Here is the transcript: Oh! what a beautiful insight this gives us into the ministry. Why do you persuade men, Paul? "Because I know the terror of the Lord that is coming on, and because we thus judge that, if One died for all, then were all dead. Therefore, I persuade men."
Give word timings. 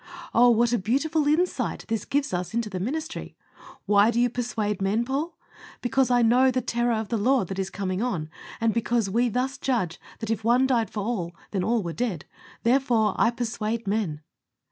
Oh! 0.33 0.49
what 0.49 0.73
a 0.73 0.79
beautiful 0.79 1.27
insight 1.27 1.85
this 1.87 2.05
gives 2.05 2.33
us 2.33 2.55
into 2.55 2.71
the 2.71 2.79
ministry. 2.79 3.35
Why 3.85 4.09
do 4.09 4.19
you 4.19 4.31
persuade 4.31 4.81
men, 4.81 5.05
Paul? 5.05 5.37
"Because 5.79 6.09
I 6.09 6.23
know 6.23 6.49
the 6.49 6.59
terror 6.59 6.93
of 6.95 7.09
the 7.09 7.19
Lord 7.19 7.49
that 7.49 7.59
is 7.59 7.69
coming 7.69 8.01
on, 8.01 8.27
and 8.59 8.73
because 8.73 9.11
we 9.11 9.29
thus 9.29 9.59
judge 9.59 9.99
that, 10.17 10.31
if 10.31 10.43
One 10.43 10.65
died 10.65 10.89
for 10.89 11.03
all, 11.03 11.35
then 11.51 11.61
were 11.61 11.67
all 11.71 11.83
dead. 11.93 12.25
Therefore, 12.63 13.13
I 13.15 13.29
persuade 13.29 13.85
men." 13.85 14.21